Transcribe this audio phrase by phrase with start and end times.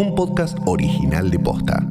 [0.00, 1.86] un podcast original de Posta.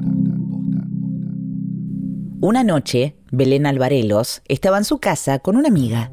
[2.42, 6.12] Una noche, Belén Alvarelos estaba en su casa con una amiga.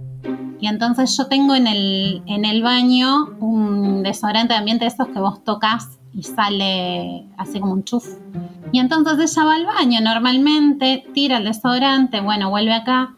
[0.61, 5.09] Y entonces yo tengo en el, en el baño un desodorante de ambiente de esos
[5.09, 8.07] que vos tocas y sale así como un chuf.
[8.73, 13.17] Y entonces ella va al baño normalmente, tira el desodorante, bueno, vuelve acá.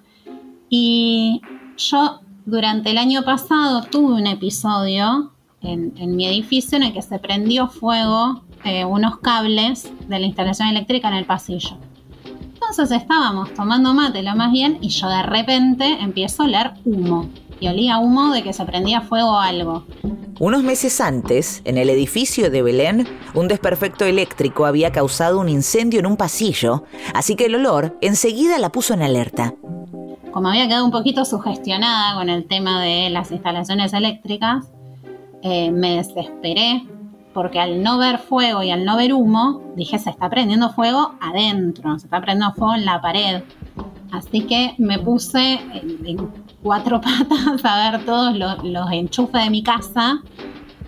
[0.69, 1.43] Y
[1.77, 7.19] yo durante el año pasado tuve un episodio en, mi edificio en el que se
[7.19, 11.77] prendió fuego eh, unos cables de la instalación eléctrica en el pasillo.
[12.55, 17.29] Entonces estábamos tomando mate lo más bien y yo de repente empiezo a oler humo.
[17.61, 19.85] Y olía humo de que se prendía fuego algo.
[20.39, 25.99] Unos meses antes, en el edificio de Belén, un desperfecto eléctrico había causado un incendio
[25.99, 29.55] en un pasillo, así que el olor enseguida la puso en alerta.
[30.31, 34.69] Como había quedado un poquito sugestionada con el tema de las instalaciones eléctricas,
[35.43, 36.83] eh, me desesperé
[37.33, 41.15] porque al no ver fuego y al no ver humo, dije, se está prendiendo fuego
[41.21, 43.43] adentro, se está prendiendo fuego en la pared.
[44.11, 46.31] Así que me puse en,
[46.63, 50.21] cuatro patas a ver todos los, los enchufes de mi casa,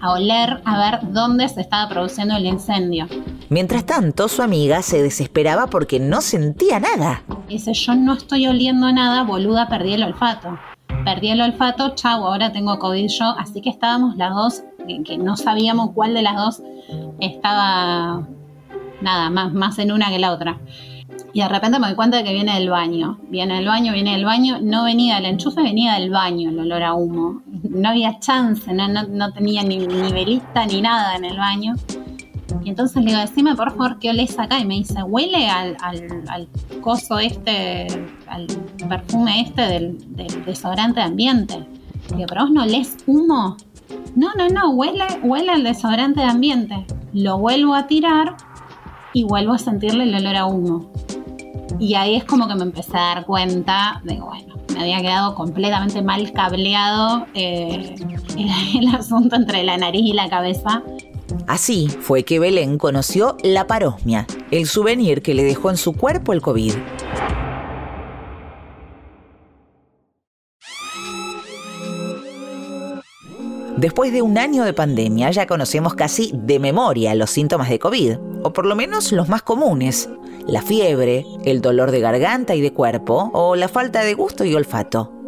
[0.01, 3.07] a oler, a ver dónde se estaba produciendo el incendio.
[3.49, 7.23] Mientras tanto, su amiga se desesperaba porque no sentía nada.
[7.49, 10.59] Dice, yo no estoy oliendo nada, boluda, perdí el olfato
[11.05, 14.63] perdí el olfato, chau, ahora tengo COVID yo, así que estábamos las dos,
[15.05, 16.63] que no sabíamos cuál de las dos
[17.21, 18.27] estaba,
[19.01, 20.59] nada, más, más en una que la otra.
[21.33, 23.19] Y de repente me doy cuenta de que viene del baño.
[23.29, 24.59] Viene del baño, viene del baño.
[24.61, 27.43] No venía del enchufe, venía del baño el olor a humo.
[27.47, 31.75] No había chance, no, no, tenía ni, ni velita ni nada en el baño.
[32.71, 34.59] Entonces le digo, decime por favor qué olés acá.
[34.59, 36.49] Y me dice, huele al, al,
[36.81, 37.87] coso este,
[38.29, 38.47] al
[38.89, 41.67] perfume este del, del desodorante de ambiente.
[42.11, 43.57] Y digo, pero vos no olés humo.
[44.15, 46.87] No, no, no, huele, huele al desodorante de ambiente.
[47.13, 48.37] Lo vuelvo a tirar
[49.13, 50.91] y vuelvo a sentirle el olor a humo.
[51.79, 55.35] Y ahí es como que me empecé a dar cuenta de, bueno, me había quedado
[55.35, 57.95] completamente mal cableado eh,
[58.79, 60.83] el asunto entre la nariz y la cabeza
[61.51, 66.33] Así fue que Belén conoció la parosmia, el souvenir que le dejó en su cuerpo
[66.33, 66.75] el COVID.
[73.79, 78.19] Después de un año de pandemia ya conocemos casi de memoria los síntomas de COVID,
[78.45, 80.09] o por lo menos los más comunes,
[80.47, 84.55] la fiebre, el dolor de garganta y de cuerpo, o la falta de gusto y
[84.55, 85.20] olfato.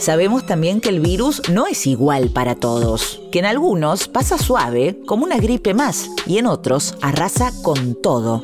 [0.00, 4.98] Sabemos también que el virus no es igual para todos, que en algunos pasa suave,
[5.06, 8.42] como una gripe más, y en otros arrasa con todo.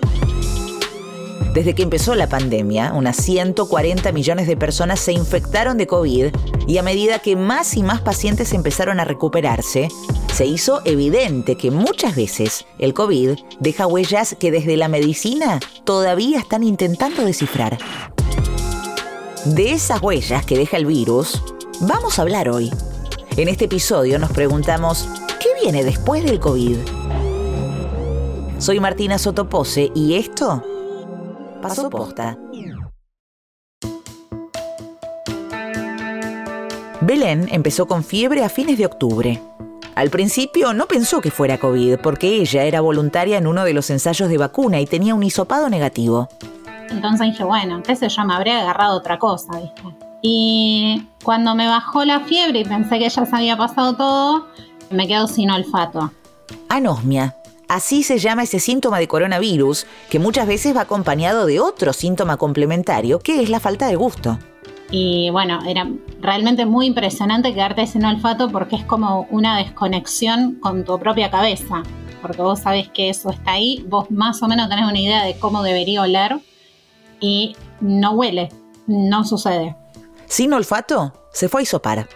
[1.55, 6.27] Desde que empezó la pandemia, unas 140 millones de personas se infectaron de COVID
[6.67, 9.88] y a medida que más y más pacientes empezaron a recuperarse,
[10.34, 13.31] se hizo evidente que muchas veces el COVID
[13.61, 17.78] deja huellas que desde la medicina todavía están intentando descifrar.
[19.54, 21.40] De esas huellas que deja el virus,
[21.82, 22.68] vamos a hablar hoy.
[23.36, 25.08] En este episodio nos preguntamos,
[25.40, 26.76] ¿qué viene después del COVID?
[28.58, 30.64] Soy Martina Sotopose y esto
[31.62, 32.36] pasó posta.
[37.00, 39.40] Belén empezó con fiebre a fines de octubre.
[39.94, 43.90] Al principio no pensó que fuera COVID porque ella era voluntaria en uno de los
[43.90, 46.28] ensayos de vacuna y tenía un hisopado negativo.
[46.91, 50.06] Entonces dije, bueno, qué sé yo, me habría agarrado otra cosa, ¿viste?
[50.22, 54.47] Y cuando me bajó la fiebre y pensé que ya se había pasado todo,
[54.91, 56.10] me quedo sin olfato.
[56.69, 57.36] Anosmia.
[57.69, 62.36] Así se llama ese síntoma de coronavirus, que muchas veces va acompañado de otro síntoma
[62.36, 64.38] complementario, que es la falta de gusto.
[64.91, 65.88] Y bueno, era
[66.20, 71.82] realmente muy impresionante quedarte sin olfato porque es como una desconexión con tu propia cabeza.
[72.22, 75.36] Porque vos sabés que eso está ahí, vos más o menos tenés una idea de
[75.38, 76.38] cómo debería oler
[77.21, 78.49] y no huele,
[78.87, 79.77] no sucede.
[80.27, 82.09] Sin olfato, se fue a isopar.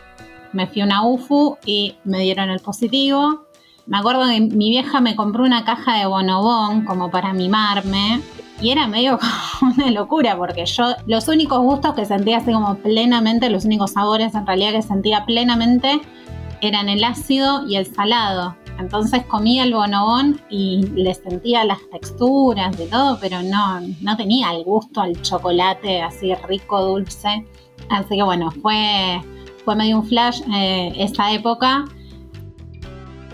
[0.52, 3.46] Me fui a una UFU y me dieron el positivo.
[3.86, 8.20] Me acuerdo que mi vieja me compró una caja de bonobón como para mimarme.
[8.60, 9.18] Y era medio
[9.60, 13.92] como una locura porque yo los únicos gustos que sentía así como plenamente, los únicos
[13.92, 16.00] sabores en realidad que sentía plenamente
[16.60, 18.56] eran el ácido y el salado.
[18.78, 24.52] Entonces comía el bonobón y le sentía las texturas de todo, pero no, no tenía
[24.52, 27.46] el gusto al chocolate así rico, dulce.
[27.90, 29.20] Así que bueno, fue,
[29.64, 31.84] fue medio un flash eh, esa época.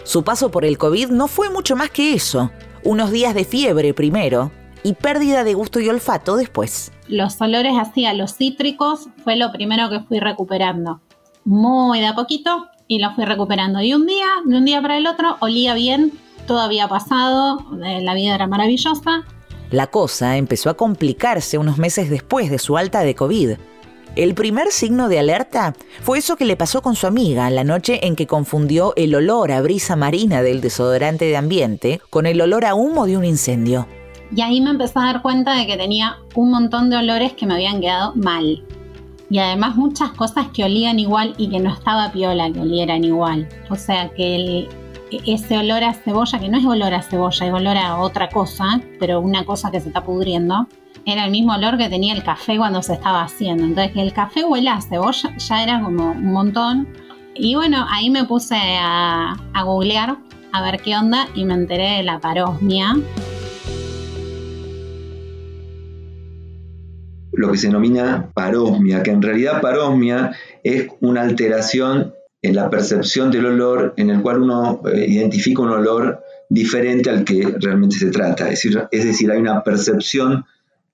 [0.03, 2.51] Su paso por el COVID no fue mucho más que eso.
[2.83, 4.51] Unos días de fiebre primero
[4.83, 6.93] y pérdida de gusto y olfato después.
[7.09, 11.01] Los olores así a los cítricos fue lo primero que fui recuperando.
[11.45, 13.81] Muy de a poquito y lo fui recuperando.
[13.81, 16.13] Y un día, de un día para el otro, olía bien
[16.47, 19.25] todo había pasado, la vida era maravillosa.
[19.71, 23.51] La cosa empezó a complicarse unos meses después de su alta de COVID.
[24.15, 28.07] El primer signo de alerta fue eso que le pasó con su amiga la noche
[28.07, 32.65] en que confundió el olor a brisa marina del desodorante de ambiente con el olor
[32.65, 33.87] a humo de un incendio.
[34.35, 37.47] Y ahí me empecé a dar cuenta de que tenía un montón de olores que
[37.47, 38.65] me habían quedado mal.
[39.29, 43.49] Y además muchas cosas que olían igual y que no estaba piola que olieran igual.
[43.71, 44.69] O sea que
[45.27, 48.81] ese olor a cebolla, que no es olor a cebolla, es olor a otra cosa,
[48.99, 50.67] pero una cosa que se está pudriendo,
[51.05, 53.65] era el mismo olor que tenía el café cuando se estaba haciendo.
[53.65, 56.89] Entonces, que el café huele a cebolla ya era como un montón.
[57.35, 60.17] Y bueno, ahí me puse a googlear
[60.53, 62.95] a ver qué onda y me enteré de la parosmia.
[67.37, 70.33] Lo que se denomina parosmia, que en realidad parosmia
[70.65, 75.71] es una alteración en la percepción del olor en el cual uno eh, identifica un
[75.71, 78.45] olor diferente al que realmente se trata.
[78.45, 80.45] Es decir, es decir hay una percepción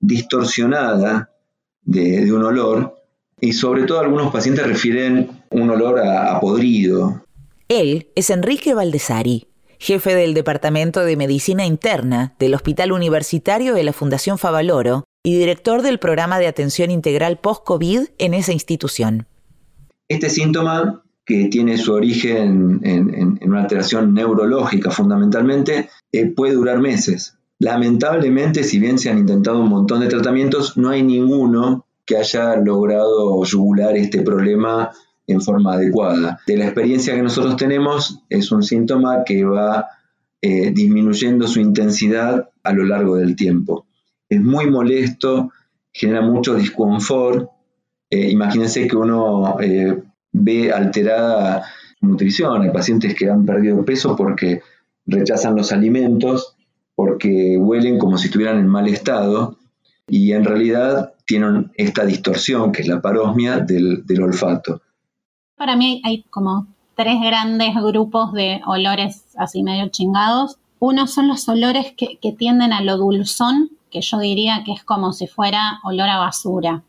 [0.01, 1.31] distorsionada
[1.83, 2.97] de, un olor
[3.41, 7.25] y sobre todo algunos pacientes refieren un olor a, podrido.
[7.69, 9.47] Él es Enrique Valdesari,
[9.79, 15.83] jefe del Departamento de Medicina Interna del Hospital Universitario de la Fundación Favaloro y director
[15.83, 19.27] del programa de atención integral post-COVID en esa institución.
[20.09, 27.39] Este síntoma, que tiene su origen en, una alteración neurológica fundamentalmente, eh, puede durar meses.
[27.61, 32.57] Lamentablemente, si bien se han intentado un montón de tratamientos, no hay ninguno que haya
[32.57, 34.91] logrado yugular este problema
[35.29, 36.41] en forma adecuada.
[36.47, 39.87] De la experiencia que nosotros tenemos, es un síntoma que va
[40.41, 43.87] eh, disminuyendo su intensidad a lo largo del tiempo.
[44.33, 45.51] Es muy molesto,
[45.93, 47.51] genera mucho disconfort.
[48.09, 50.03] Eh, imagínense que uno eh,
[50.33, 51.67] ve alterada
[52.01, 52.63] nutrición.
[52.63, 54.63] Hay pacientes que han perdido peso porque
[55.05, 56.57] rechazan los alimentos
[56.95, 59.59] porque huelen como si estuvieran en mal estado
[60.09, 64.81] y en realidad tienen esta distorsión, que es la parosmia del, olfato.
[65.57, 70.59] Para mí hay como tres grandes grupos de olores así medio chingados.
[70.85, 75.13] Uno son los olores que, tienden a lo dulzón, que yo diría que es como
[75.13, 76.83] si fuera olor a basura.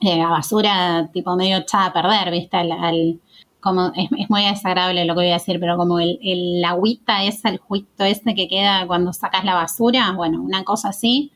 [0.00, 2.56] Eh, a basura tipo medio echada a perder, ¿viste?
[2.56, 3.20] al,
[3.60, 7.50] como es, muy desagradable lo que voy a decir, pero como el, el agüita esa,
[7.50, 11.30] el juito ese que queda cuando sacas la basura, bueno, una cosa así,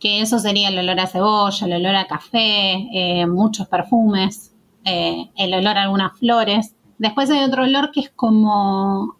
[0.00, 4.52] que eso sería el olor a cebolla, el olor a café, eh, muchos perfumes,
[4.84, 6.74] eh, el olor a algunas flores.
[6.98, 9.19] Después hay otro olor que es como,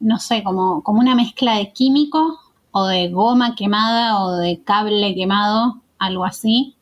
[0.00, 2.38] no sé, como, como una mezcla de químico
[2.70, 6.76] o de goma quemada o de cable quemado, algo así,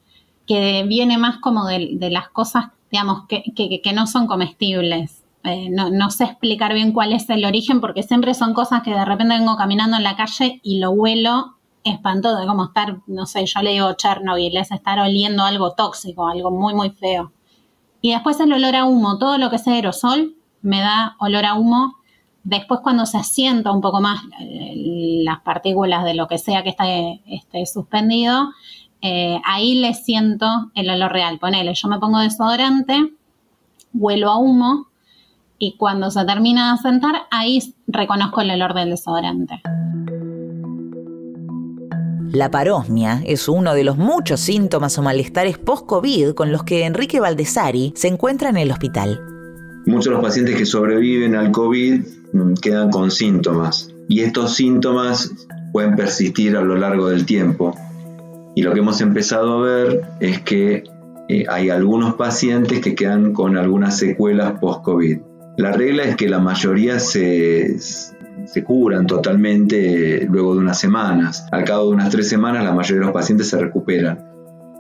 [0.46, 3.42] que viene más como de, de las cosas digamos, que,
[3.82, 5.24] que, no son comestibles.
[5.42, 9.04] Eh, no, sé explicar bien cuál es el origen porque siempre son cosas que de
[9.04, 13.62] repente vengo caminando en la calle y lo huelo espantoso, como estar, no sé, yo
[13.62, 17.32] le digo Chernobyl, es estar oliendo algo tóxico, algo muy, muy feo.
[18.00, 21.54] Y después el olor a humo, todo lo que es aerosol me da olor a
[21.54, 21.96] humo.
[22.44, 24.74] Después cuando se asienta un poco más eh,
[25.24, 28.50] las partículas de lo que sea que esté, esté suspendido,
[29.00, 31.38] eh, ahí le siento el olor real.
[31.38, 33.12] Ponele, yo me pongo desodorante,
[33.94, 34.88] huelo a humo
[35.58, 39.62] y cuando se termina de sentar, ahí reconozco el olor del desodorante.
[42.32, 47.20] La parosmia es uno de los muchos síntomas o malestares post-COVID con los que Enrique
[47.20, 49.33] Valdesari se encuentra en el hospital.
[49.86, 52.00] Muchos de los pacientes que sobreviven al COVID
[52.32, 55.30] mm, quedan con síntomas y estos síntomas
[55.72, 57.76] pueden persistir a lo largo del tiempo.
[58.54, 60.84] Y lo que hemos empezado a ver es que
[61.28, 65.18] eh, hay algunos pacientes que quedan con algunas secuelas post-COVID.
[65.56, 71.46] La regla es que la mayoría se, se curan totalmente luego de unas semanas.
[71.52, 74.18] Al cabo de unas tres semanas la mayoría de los pacientes se recuperan.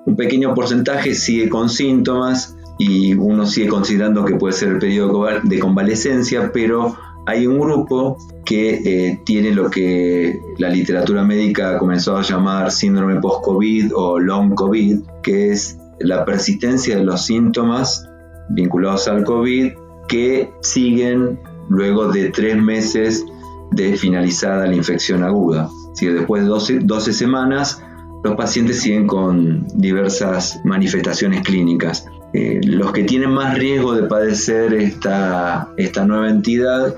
[0.06, 5.26] Un pequeño porcentaje sigue con síntomas y uno sigue considerando que puede ser el periodo
[5.42, 12.16] de convalecencia, pero hay un grupo que eh, tiene lo que la literatura médica comenzó
[12.16, 18.06] a llamar síndrome post-COVID o long COVID, que es la persistencia de los síntomas
[18.50, 19.72] vinculados al COVID
[20.08, 23.24] que siguen luego de tres meses
[23.70, 25.68] de finalizada la infección aguda.
[25.94, 27.82] Si después de 12, 12 semanas,
[28.22, 32.06] los pacientes siguen con diversas manifestaciones clínicas.
[32.34, 36.96] Eh, los que tienen más riesgo de padecer esta, esta nueva entidad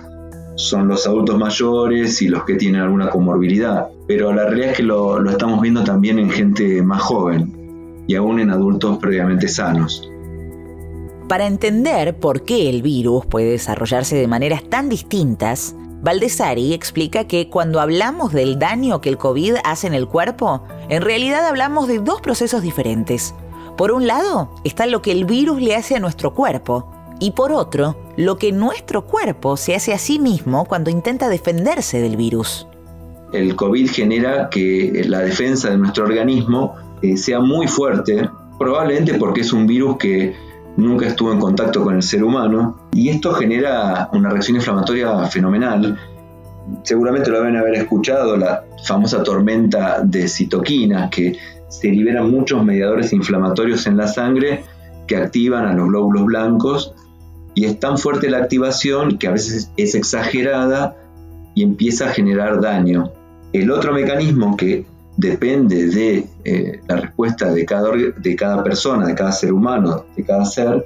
[0.54, 3.88] son los adultos mayores y los que tienen alguna comorbilidad.
[4.08, 7.52] Pero la realidad es que lo, estamos viendo también en gente más joven
[8.06, 10.10] y aún en adultos previamente sanos.
[11.28, 17.50] Para entender por qué el virus puede desarrollarse de maneras tan distintas, Baldessari explica que
[17.50, 21.98] cuando hablamos del daño que el COVID hace en el cuerpo, en realidad hablamos de
[21.98, 23.34] dos procesos diferentes.
[23.76, 26.90] Por un lado está lo que el virus le hace a nuestro cuerpo
[27.20, 32.00] y por otro, lo que nuestro cuerpo se hace a sí mismo cuando intenta defenderse
[32.00, 32.66] del virus.
[33.32, 39.42] El COVID genera que la defensa de nuestro organismo eh, sea muy fuerte, probablemente porque
[39.42, 40.34] es un virus que
[40.78, 45.98] nunca estuvo en contacto con el ser humano y esto genera una reacción inflamatoria fenomenal.
[46.82, 51.36] Seguramente lo deben haber escuchado, la famosa tormenta de citoquinas, que
[51.68, 54.64] se liberan muchos mediadores inflamatorios en la sangre
[55.06, 56.94] que activan a los glóbulos blancos
[57.54, 60.96] y es tan fuerte la activación que a veces es exagerada
[61.54, 63.12] y empieza a generar daño.
[63.52, 64.84] El otro mecanismo que
[65.16, 70.22] depende de eh, la respuesta de cada, de cada persona, de cada ser humano, de
[70.22, 70.84] cada ser,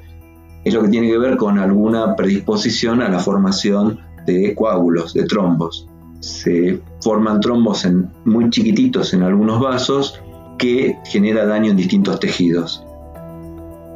[0.64, 5.24] es lo que tiene que ver con alguna predisposición a la formación de coágulos, de
[5.24, 5.88] trombos.
[6.20, 10.20] Se forman trombos en, muy chiquititos en algunos vasos
[10.60, 12.84] que genera daño en distintos tejidos.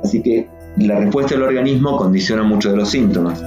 [0.02, 3.40] Así que la respuesta del organismo condiciona mucho de los síntomas.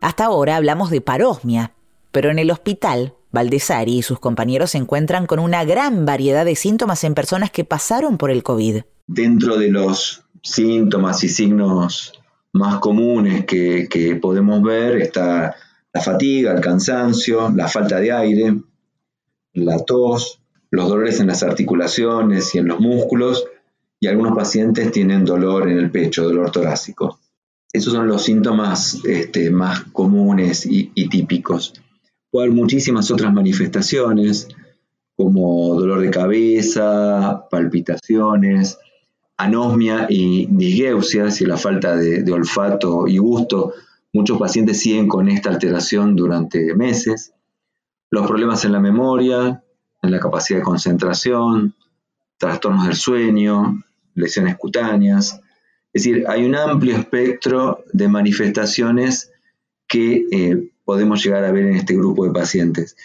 [0.00, 1.72] Hasta ahora hablamos de parosmia,
[2.12, 6.54] pero en el hospital, Valdesari y sus compañeros se encuentran con una gran variedad de
[6.54, 8.82] síntomas en personas que pasaron por el COVID.
[9.08, 12.12] Dentro de los síntomas y signos
[12.52, 15.56] más comunes que, que podemos ver está
[15.92, 18.54] la fatiga, el cansancio, la falta de aire,
[19.54, 23.46] la tos, los dolores en las articulaciones y en los músculos,
[24.00, 27.18] y algunos pacientes tienen dolor en el pecho, dolor torácico.
[27.72, 31.72] Esos son los síntomas este, más comunes y, y típicos.
[32.30, 34.48] Puede muchísimas otras manifestaciones,
[35.16, 38.78] como dolor de cabeza, palpitaciones,
[39.36, 43.72] anosmia y disgeusia, si la falta de, olfato y gusto.
[44.12, 47.33] Muchos pacientes siguen con esta alteración durante meses.
[48.14, 49.60] Los problemas en la memoria,
[50.00, 51.74] en la capacidad de concentración,
[52.38, 53.82] trastornos del sueño,
[54.14, 55.40] lesiones cutáneas.
[55.92, 59.32] Es decir, hay un amplio espectro de manifestaciones
[59.88, 62.96] que eh, podemos llegar a ver en este grupo de pacientes.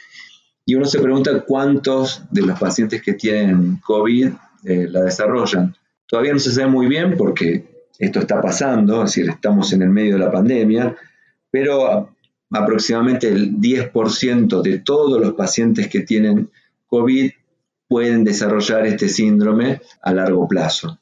[0.64, 4.30] Y uno se pregunta cuántos de los pacientes que tienen COVID
[4.66, 5.76] eh, la desarrollan.
[6.06, 9.90] Todavía no se sabe muy bien porque esto está pasando, es decir, estamos en el
[9.90, 10.96] medio de la pandemia,
[11.50, 12.12] pero
[12.52, 16.50] aproximadamente el 10% de todos los pacientes que tienen
[16.88, 17.32] COVID
[17.88, 21.00] pueden desarrollar este síndrome a largo plazo.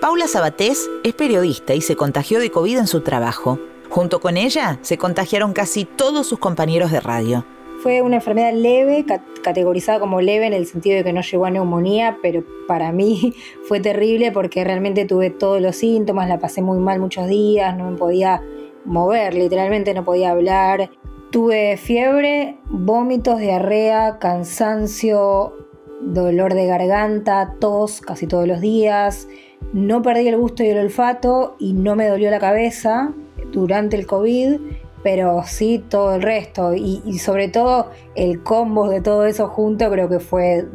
[0.00, 3.58] Paula Sabatés es periodista y se contagió de COVID en su trabajo.
[3.90, 7.44] Junto con ella se contagiaron casi todos sus compañeros de radio.
[7.82, 9.06] Fue una enfermedad leve,
[9.42, 13.34] categorizada como leve en el sentido de que no llegó a neumonía, pero para mí
[13.68, 17.90] fue terrible porque realmente tuve todos los síntomas, la pasé muy mal muchos días, no
[17.90, 18.42] me podía
[18.84, 20.90] mover, literalmente no podía hablar.
[21.30, 25.54] Tuve fiebre, vómitos, diarrea, cansancio,
[26.02, 29.26] dolor de garganta, tos casi todos los días.
[29.72, 33.14] No perdí el gusto y el olfato y no me dolió la cabeza,
[33.52, 34.60] durante el COVID,
[35.02, 36.74] pero sí todo el resto.
[36.74, 40.66] Y, sobre todo el combo de todo eso junto creo que fue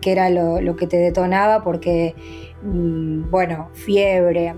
[0.00, 2.14] que era lo, que te detonaba porque,
[2.62, 4.54] mm, bueno, fiebre.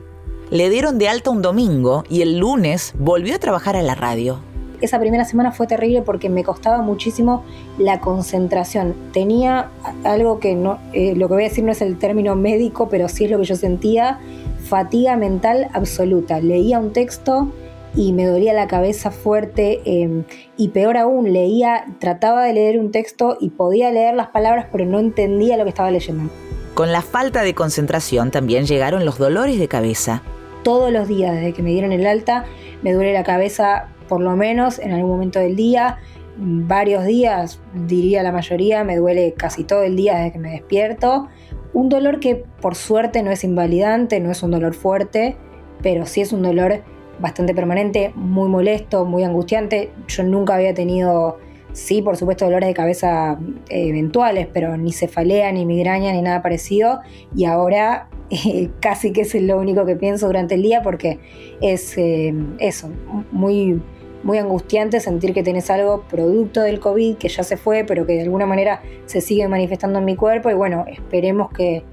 [0.50, 4.38] Le dieron de alta un domingo y el lunes volvió a trabajar a la radio.
[4.80, 7.42] Esa primera semana fue terrible porque me costaba muchísimo
[7.78, 8.94] la concentración.
[9.12, 9.70] Tenía
[10.04, 13.08] algo que no, eh, lo que voy a decir no es el término médico, pero
[13.08, 14.18] sí es lo que yo sentía,
[14.64, 16.40] fatiga mental absoluta.
[16.40, 17.49] Leía un texto
[17.94, 20.24] y me dolía la cabeza fuerte em,
[20.56, 24.84] y peor aún, leía, trataba de leer un texto y podía leer las palabras pero
[24.84, 26.30] no entendía lo que estaba leyendo.
[26.74, 30.22] Con la falta de concentración también llegaron los dolores de cabeza.
[30.64, 32.44] Todos los días desde que me dieron el alta
[32.82, 35.98] me duele la cabeza por lo menos en algún momento del día,
[36.36, 41.28] varios días, diría la mayoría, me duele casi todo el día desde que me despierto
[41.74, 45.36] un dolor que por suerte no es invalidante, no es un dolor fuerte,
[45.82, 46.82] pero sí es un dolor
[47.18, 49.90] bastante permanente, muy molesto, muy angustiante.
[50.09, 51.38] Yo nunca había tenido,
[51.73, 56.42] sí, por supuesto, dolores de cabeza eh, eventuales, pero ni cefalea, ni migraña, ni nada
[56.42, 57.00] parecido.
[57.35, 61.18] Y ahora eh, casi que es lo único que pienso durante el día porque
[61.61, 62.90] es eh, eso,
[63.30, 63.80] muy
[64.25, 68.14] muy angustiante sentir que tenés algo producto del COVID que ya se fue, pero que
[68.14, 71.85] de alguna manera se sigue manifestando en mi cuerpo y bueno, esperemos que,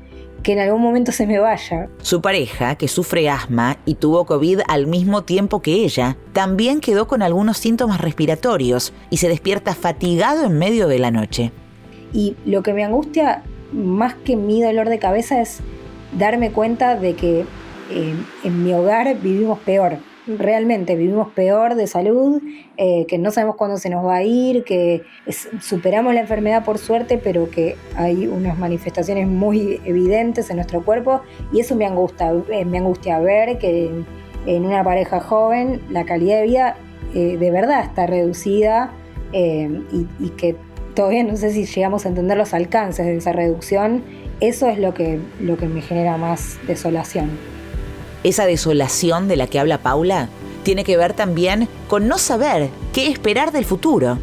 [0.43, 1.87] que en algún momento se me vaya.
[2.01, 7.07] Su pareja, que sufre asma y tuvo COVID al mismo tiempo que ella, también quedó
[7.07, 11.51] con algunos síntomas respiratorios y se despierta fatigado en medio de la noche.
[12.13, 15.59] Y lo que me angustia más que mi dolor de cabeza es
[16.17, 17.45] darme cuenta de que
[17.89, 19.97] eh, en mi hogar vivimos peor,
[20.27, 22.41] realmente vivimos peor de salud,
[22.77, 25.03] eh, que no sabemos cuándo se nos va a ir, que
[25.59, 31.21] superamos la enfermedad por suerte, pero que hay unas manifestaciones muy evidentes en nuestro cuerpo
[31.51, 33.89] y eso me angustia, eh, me angustia ver que
[34.45, 36.75] en, una pareja joven la calidad de vida
[37.13, 38.91] eh, de verdad está reducida
[39.33, 40.57] y, y que
[40.93, 44.03] todavía no sé si llegamos a entender los alcances de esa reducción.
[44.41, 47.29] Eso es lo que, lo que me genera más desolación.
[48.23, 50.29] Esa desolación de la que habla Paula
[50.63, 54.19] tiene que ver también con no saber qué esperar del futuro.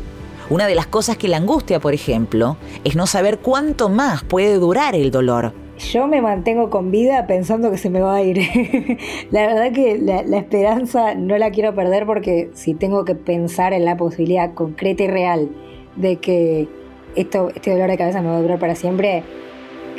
[0.51, 4.55] Una de las cosas que la angustia, por ejemplo, es no saber cuánto más puede
[4.55, 5.53] durar el dolor.
[5.79, 8.39] Yo me mantengo con vida pensando que se me va a ir.
[9.31, 13.85] la verdad que la, esperanza no la quiero perder porque si tengo que pensar en
[13.85, 15.51] la posibilidad concreta y real
[15.97, 16.69] de que
[17.17, 19.25] esto, este dolor de cabeza me va a durar para siempre,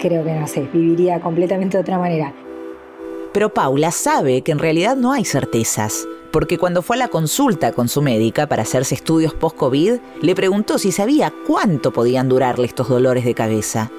[0.02, 2.34] creo que no sé, viviría completamente de otra manera.
[3.34, 7.72] Pero Paula sabe que en realidad no hay certezas, porque cuando fue a la consulta
[7.72, 12.90] con su médica para hacerse estudios post-COVID, le preguntó si sabía cuánto podían durarle estos
[12.90, 13.92] dolores de cabeza.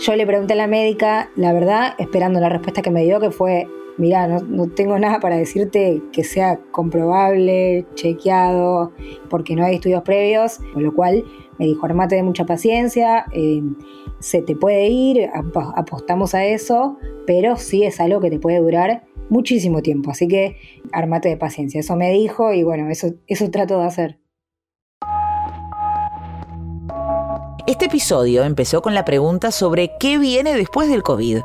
[0.00, 3.30] Yo le pregunté a la médica, la verdad, esperando la respuesta que me dio, que
[3.30, 8.92] fue, mira, no, tengo nada para decirte que sea comprobable, chequeado,
[9.30, 11.24] porque no hay estudios previos, con lo cual
[11.58, 13.62] me dijo, armate de mucha paciencia, eh,
[14.24, 15.28] se te puede ir,
[15.76, 20.56] apostamos a eso, pero sí es algo que te puede durar muchísimo tiempo, así que
[20.92, 21.80] armate de paciencia.
[21.80, 24.18] Eso me dijo y bueno, eso, eso trato de hacer.
[27.66, 31.40] Este episodio empezó con la pregunta sobre qué viene después del COVID.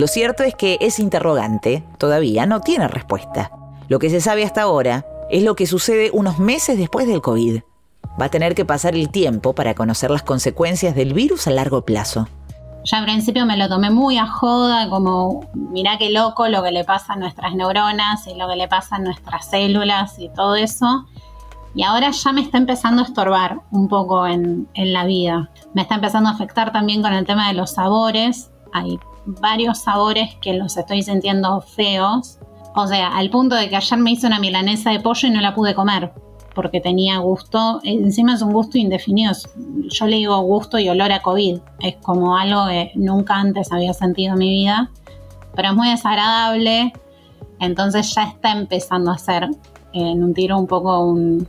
[0.00, 3.52] Lo cierto es que ese interrogante todavía no tiene respuesta.
[3.88, 7.60] Lo que se sabe hasta ahora es lo que sucede unos meses después del COVID.
[8.20, 11.84] Va a tener que pasar el tiempo para conocer las consecuencias del virus a largo
[11.84, 12.28] plazo.
[12.84, 16.70] Ya al principio me lo tomé muy a joda, como mirá qué loco lo que
[16.70, 20.54] le pasa a nuestras neuronas y lo que le pasa a nuestras células y todo
[20.54, 21.04] eso.
[21.74, 25.50] Y ahora ya me está empezando a estorbar un poco en, en la vida.
[25.74, 28.50] Me está empezando a afectar también con el tema de los sabores.
[28.72, 32.38] Hay varios sabores que los estoy sintiendo feos.
[32.74, 35.40] O sea, al punto de que ayer me hice una milanesa de pollo y no
[35.40, 36.12] la pude comer
[36.56, 39.32] porque tenía gusto, encima es un gusto indefinido,
[39.90, 43.92] yo le digo gusto y olor a COVID, es como algo que nunca antes había
[43.92, 44.90] sentido en mi vida,
[45.54, 46.94] pero es muy desagradable,
[47.60, 49.48] entonces ya está empezando a ser
[49.92, 51.46] en un tiro un poco un,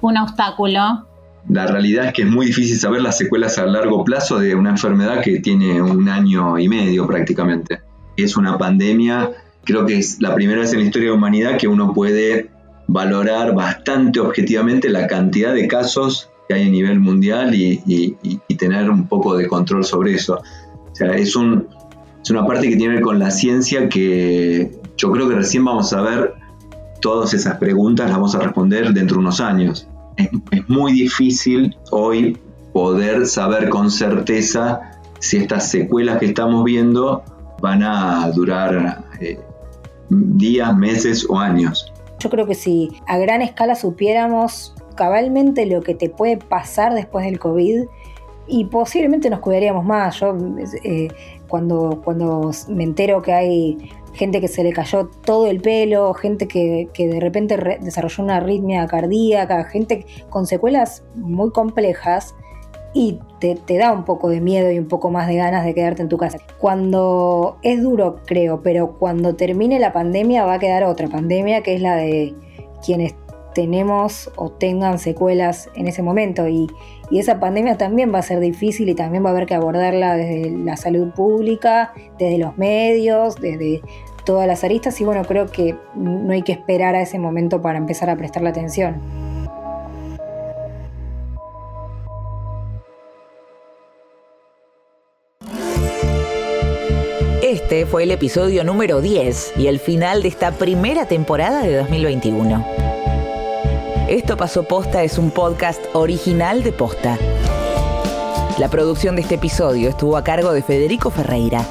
[0.00, 1.06] un obstáculo.
[1.48, 4.70] La realidad es que es muy difícil saber las secuelas a largo plazo de una
[4.70, 7.80] enfermedad que tiene un año y medio prácticamente.
[8.16, 9.32] Es una pandemia,
[9.64, 12.55] creo que es la primera vez en la historia de la humanidad que uno puede
[12.88, 17.78] valorar bastante objetivamente la cantidad de casos que hay a nivel mundial y,
[18.56, 20.40] tener un poco de control sobre eso.
[20.98, 21.68] Es, un,
[22.22, 25.64] es una parte que tiene que ver con la ciencia que yo creo que recién
[25.64, 26.34] vamos a ver
[27.00, 29.88] todas esas preguntas, las vamos a responder dentro de unos años.
[30.16, 30.30] Es,
[30.68, 32.38] muy difícil hoy
[32.72, 34.80] poder saber con certeza
[35.18, 37.22] si estas secuelas que estamos viendo
[37.60, 39.38] van a durar eh,
[40.08, 41.92] días, meses o años.
[42.18, 47.24] Yo creo que si a gran escala supiéramos cabalmente lo que te puede pasar después
[47.24, 47.84] del COVID,
[48.48, 50.20] y posiblemente nos cuidaríamos más.
[50.20, 50.36] Yo
[50.84, 51.08] eh,
[51.48, 56.48] cuando, cuando me entero que hay gente que se le cayó todo el pelo, gente
[56.48, 62.34] que, de repente desarrolló una arritmia cardíaca, gente con secuelas muy complejas,
[62.98, 66.00] y te, da un poco de miedo y un poco más de ganas de quedarte
[66.00, 66.38] en tu casa.
[66.58, 71.74] Cuando es duro, creo, pero cuando termine la pandemia va a quedar otra pandemia que
[71.74, 72.34] es la de
[72.82, 73.14] quienes
[73.54, 76.68] tenemos o tengan secuelas en ese momento y,
[77.10, 80.16] y esa pandemia también va a ser difícil y también va a haber que abordarla
[80.16, 83.82] desde la salud pública, desde los medios, desde
[84.24, 87.76] todas las aristas y bueno, creo que no hay que esperar a ese momento para
[87.76, 89.25] empezar a prestarle atención.
[97.90, 102.66] Fue el episodio número 10 y el final de esta primera temporada de 2021.
[104.08, 107.16] Esto pasó posta es un podcast original de posta.
[108.58, 111.64] La producción de este episodio estuvo a cargo de Federico Ferreira.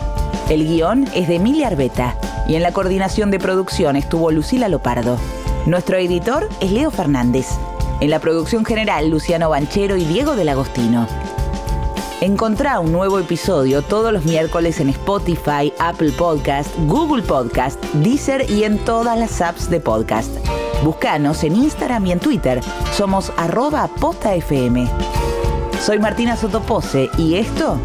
[0.49, 5.17] El guion es de Emilia Arbeta y en la coordinación de producción estuvo Lucila Lopardo.
[5.65, 7.47] Nuestro editor es Leo Fernández.
[7.99, 11.07] En la producción general, Luciano Banchero y Diego del Agostino.
[12.25, 18.63] Encontrá un nuevo episodio todos los miércoles en Spotify, Apple Podcast, Google Podcast, Deezer y
[18.63, 20.31] en todas las apps de podcast.
[20.83, 22.61] Búscanos en Instagram y en Twitter.
[22.93, 24.87] Somos arroba postafm.
[25.79, 27.79] Soy Martina Sotopose y esto